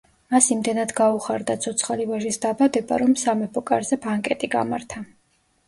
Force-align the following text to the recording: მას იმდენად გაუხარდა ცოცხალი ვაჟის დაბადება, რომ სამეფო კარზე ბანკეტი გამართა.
მას 0.35 0.45
იმდენად 0.53 0.93
გაუხარდა 0.99 1.57
ცოცხალი 1.65 2.09
ვაჟის 2.13 2.41
დაბადება, 2.47 2.99
რომ 3.05 3.15
სამეფო 3.27 3.65
კარზე 3.71 4.03
ბანკეტი 4.09 4.53
გამართა. 4.59 5.07